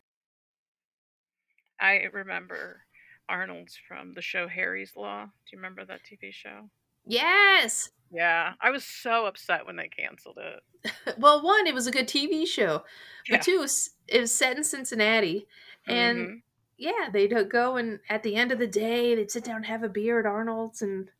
I 1.80 2.04
remember 2.12 2.83
Arnold's 3.28 3.76
from 3.88 4.12
the 4.14 4.22
show 4.22 4.48
Harry's 4.48 4.96
Law. 4.96 5.24
Do 5.24 5.30
you 5.52 5.58
remember 5.58 5.84
that 5.84 6.00
TV 6.04 6.32
show? 6.32 6.68
Yes. 7.06 7.90
Yeah, 8.10 8.52
I 8.60 8.70
was 8.70 8.84
so 8.84 9.26
upset 9.26 9.66
when 9.66 9.76
they 9.76 9.88
canceled 9.88 10.38
it. 10.38 11.14
well, 11.18 11.42
one, 11.42 11.66
it 11.66 11.74
was 11.74 11.86
a 11.86 11.90
good 11.92 12.06
TV 12.08 12.46
show, 12.46 12.84
Yeah. 13.26 13.36
but 13.36 13.42
two, 13.44 13.52
it 13.56 13.60
was, 13.60 13.90
it 14.06 14.20
was 14.20 14.34
set 14.34 14.56
in 14.56 14.62
Cincinnati, 14.64 15.46
and 15.86 16.18
Mhm. 16.28 16.42
yeah, 16.78 17.08
they'd 17.12 17.50
go 17.50 17.76
and 17.76 18.00
at 18.08 18.22
the 18.22 18.36
end 18.36 18.52
of 18.52 18.58
the 18.58 18.66
day, 18.66 19.14
they'd 19.14 19.30
sit 19.30 19.44
down 19.44 19.56
and 19.56 19.66
have 19.66 19.82
a 19.82 19.88
beer 19.88 20.20
at 20.20 20.26
Arnold's, 20.26 20.82
and 20.82 21.10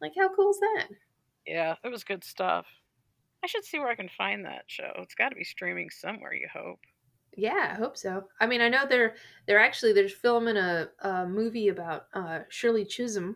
like, 0.00 0.12
how 0.18 0.34
cool 0.34 0.50
is 0.50 0.60
that? 0.60 0.88
yeah, 1.46 1.76
it 1.84 1.88
was 1.88 2.04
good 2.04 2.24
stuff. 2.24 2.66
I 3.42 3.46
should 3.46 3.64
see 3.64 3.78
where 3.78 3.88
I 3.88 3.94
can 3.94 4.10
find 4.16 4.44
that 4.44 4.64
show. 4.66 4.92
It's 4.98 5.14
got 5.14 5.30
to 5.30 5.34
be 5.34 5.44
streaming 5.44 5.88
somewhere. 5.90 6.32
You 6.34 6.48
hope. 6.52 6.80
Yeah, 7.40 7.70
I 7.72 7.74
hope 7.74 7.96
so. 7.96 8.24
I 8.38 8.46
mean, 8.46 8.60
I 8.60 8.68
know 8.68 8.84
they're 8.86 9.14
they're 9.46 9.58
actually 9.58 9.94
they're 9.94 10.10
filming 10.10 10.58
a, 10.58 10.90
a 11.02 11.26
movie 11.26 11.68
about 11.68 12.06
uh, 12.12 12.40
Shirley 12.50 12.84
Chisholm 12.84 13.34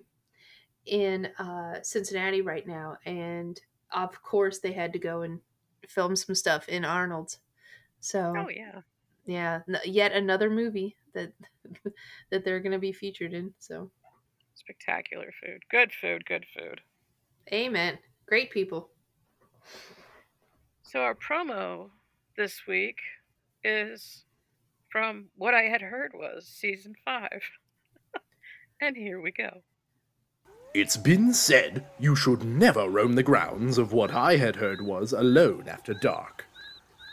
in 0.84 1.26
uh, 1.38 1.82
Cincinnati 1.82 2.42
right 2.42 2.66
now, 2.66 2.98
and 3.06 3.58
of 3.92 4.22
course 4.22 4.58
they 4.58 4.72
had 4.72 4.92
to 4.92 4.98
go 4.98 5.22
and 5.22 5.40
film 5.88 6.14
some 6.16 6.34
stuff 6.34 6.68
in 6.68 6.84
Arnold's. 6.84 7.38
So 8.00 8.34
Oh 8.36 8.48
yeah. 8.50 8.80
yeah, 9.24 9.60
yet 9.86 10.12
another 10.12 10.50
movie 10.50 10.96
that 11.14 11.32
that 12.30 12.44
they're 12.44 12.60
going 12.60 12.72
to 12.72 12.78
be 12.78 12.92
featured 12.92 13.32
in. 13.32 13.54
So 13.58 13.90
Spectacular 14.54 15.32
food. 15.42 15.62
Good 15.70 15.92
food. 15.98 16.26
Good 16.26 16.44
food. 16.54 16.82
amen. 17.50 17.98
Great 18.26 18.50
people. 18.50 18.90
So 20.82 21.00
our 21.00 21.14
promo 21.14 21.88
this 22.36 22.66
week 22.68 22.98
is 23.64 24.24
from 24.90 25.26
what 25.36 25.54
I 25.54 25.62
had 25.62 25.80
heard 25.80 26.12
was 26.14 26.46
season 26.46 26.94
five. 27.04 27.42
and 28.80 28.96
here 28.96 29.20
we 29.20 29.32
go. 29.32 29.62
It's 30.74 30.96
been 30.96 31.32
said 31.32 31.86
you 32.00 32.16
should 32.16 32.44
never 32.44 32.88
roam 32.88 33.14
the 33.14 33.22
grounds 33.22 33.78
of 33.78 33.92
what 33.92 34.12
I 34.12 34.36
had 34.36 34.56
heard 34.56 34.82
was 34.82 35.12
alone 35.12 35.64
after 35.68 35.94
dark. 35.94 36.46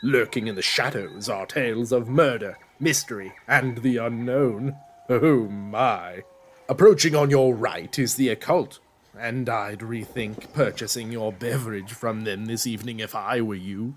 Lurking 0.02 0.48
in 0.48 0.56
the 0.56 0.62
shadows 0.62 1.28
are 1.28 1.46
tales 1.46 1.92
of 1.92 2.08
murder, 2.08 2.58
mystery, 2.80 3.32
and 3.46 3.78
the 3.78 3.98
unknown. 3.98 4.76
Oh 5.08 5.46
my. 5.48 6.22
Approaching 6.68 7.14
on 7.14 7.30
your 7.30 7.54
right 7.54 7.96
is 7.98 8.16
the 8.16 8.30
occult, 8.30 8.80
and 9.16 9.48
I'd 9.48 9.78
rethink 9.78 10.52
purchasing 10.52 11.12
your 11.12 11.32
beverage 11.32 11.92
from 11.92 12.24
them 12.24 12.46
this 12.46 12.66
evening 12.66 12.98
if 12.98 13.14
I 13.14 13.40
were 13.42 13.54
you. 13.54 13.94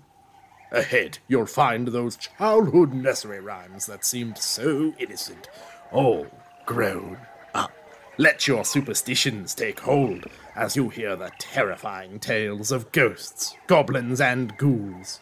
Ahead, 0.72 1.18
you'll 1.28 1.46
find 1.46 1.88
those 1.88 2.16
childhood 2.16 2.92
nursery 2.92 3.40
rhymes 3.40 3.86
that 3.86 4.04
seemed 4.04 4.38
so 4.38 4.92
innocent, 4.98 5.48
all 5.92 6.26
grown 6.64 7.18
up. 7.54 7.72
Let 8.18 8.48
your 8.48 8.64
superstitions 8.64 9.54
take 9.54 9.80
hold 9.80 10.24
as 10.56 10.74
you 10.74 10.88
hear 10.88 11.14
the 11.16 11.30
terrifying 11.38 12.18
tales 12.18 12.72
of 12.72 12.90
ghosts, 12.90 13.54
goblins, 13.66 14.20
and 14.20 14.56
ghouls. 14.56 15.20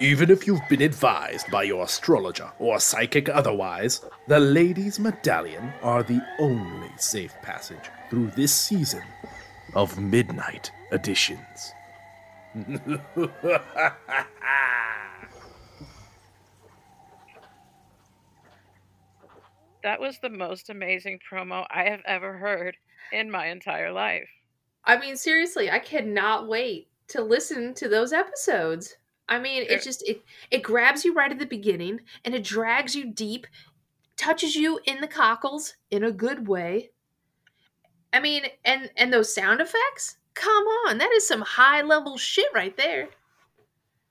Even 0.00 0.30
if 0.30 0.46
you've 0.46 0.68
been 0.68 0.82
advised 0.82 1.50
by 1.50 1.64
your 1.64 1.84
astrologer 1.84 2.52
or 2.60 2.78
psychic 2.78 3.28
otherwise, 3.28 4.00
the 4.28 4.38
Ladies' 4.38 5.00
Medallion 5.00 5.72
are 5.82 6.04
the 6.04 6.24
only 6.38 6.90
safe 6.96 7.34
passage 7.42 7.90
through 8.08 8.30
this 8.30 8.54
season 8.54 9.02
of 9.74 9.98
Midnight 9.98 10.70
Editions. 10.92 11.72
That 19.82 20.00
was 20.00 20.18
the 20.18 20.28
most 20.28 20.70
amazing 20.70 21.20
promo 21.30 21.64
I 21.70 21.84
have 21.84 22.02
ever 22.04 22.36
heard 22.36 22.76
in 23.12 23.30
my 23.30 23.46
entire 23.46 23.92
life. 23.92 24.28
I 24.84 24.98
mean, 24.98 25.16
seriously, 25.16 25.70
I 25.70 25.78
cannot 25.78 26.48
wait 26.48 26.88
to 27.08 27.22
listen 27.22 27.74
to 27.74 27.88
those 27.88 28.12
episodes. 28.12 28.96
I 29.28 29.38
mean, 29.38 29.64
it 29.68 29.82
just 29.82 30.02
it 30.08 30.22
it 30.50 30.62
grabs 30.62 31.04
you 31.04 31.14
right 31.14 31.30
at 31.30 31.38
the 31.38 31.46
beginning 31.46 32.00
and 32.24 32.34
it 32.34 32.44
drags 32.44 32.94
you 32.94 33.12
deep, 33.12 33.46
touches 34.16 34.56
you 34.56 34.80
in 34.84 35.00
the 35.00 35.06
cockles 35.06 35.74
in 35.90 36.04
a 36.04 36.12
good 36.12 36.48
way. 36.48 36.90
I 38.12 38.20
mean, 38.20 38.42
and 38.64 38.90
and 38.96 39.12
those 39.12 39.34
sound 39.34 39.60
effects? 39.60 40.18
Come 40.38 40.64
on, 40.86 40.98
that 40.98 41.10
is 41.12 41.26
some 41.26 41.40
high 41.40 41.82
level 41.82 42.16
shit 42.16 42.46
right 42.54 42.76
there. 42.76 43.08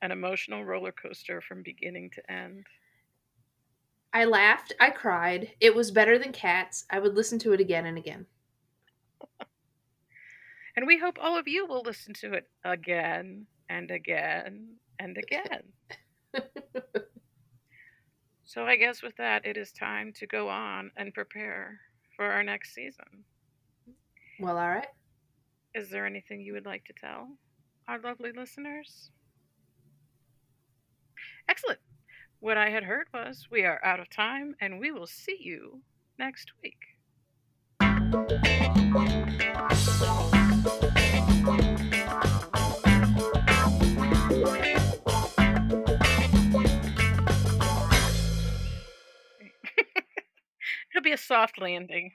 an 0.01 0.11
emotional 0.11 0.63
roller 0.65 0.91
coaster 0.91 1.39
from 1.41 1.63
beginning 1.63 2.09
to 2.15 2.31
end. 2.31 2.65
I 4.13 4.25
laughed. 4.25 4.73
I 4.79 4.89
cried. 4.89 5.51
It 5.59 5.73
was 5.73 5.91
better 5.91 6.19
than 6.19 6.31
cats. 6.33 6.85
I 6.89 6.99
would 6.99 7.15
listen 7.15 7.39
to 7.39 7.53
it 7.53 7.59
again 7.59 7.85
and 7.85 7.97
again. 7.97 8.25
And 10.75 10.85
we 10.85 10.99
hope 10.99 11.17
all 11.19 11.39
of 11.39 11.47
you 11.47 11.65
will 11.65 11.81
listen 11.81 12.13
to 12.21 12.33
it 12.33 12.47
again 12.63 13.47
and 13.67 13.89
again 13.89 14.75
and 14.99 15.17
again. 15.17 15.63
so 18.45 18.63
I 18.63 18.75
guess 18.75 19.01
with 19.01 19.15
that, 19.17 19.43
it 19.43 19.57
is 19.57 19.71
time 19.71 20.13
to 20.17 20.27
go 20.27 20.49
on 20.49 20.91
and 20.95 21.15
prepare 21.15 21.79
for 22.15 22.25
our 22.25 22.43
next 22.43 22.75
season. 22.75 23.25
Well, 24.39 24.59
all 24.59 24.69
right. 24.69 24.85
Is 25.77 25.89
there 25.91 26.07
anything 26.07 26.41
you 26.41 26.53
would 26.53 26.65
like 26.65 26.85
to 26.85 26.93
tell 26.99 27.37
our 27.87 27.99
lovely 27.99 28.31
listeners? 28.35 29.11
Excellent. 31.47 31.77
What 32.39 32.57
I 32.57 32.71
had 32.71 32.81
heard 32.81 33.05
was 33.13 33.45
we 33.51 33.63
are 33.63 33.79
out 33.85 33.99
of 33.99 34.09
time 34.09 34.55
and 34.59 34.79
we 34.79 34.89
will 34.89 35.05
see 35.05 35.37
you 35.39 35.83
next 36.17 36.51
week. 36.63 36.79
It'll 50.89 51.03
be 51.03 51.11
a 51.11 51.17
soft 51.17 51.61
landing. 51.61 52.13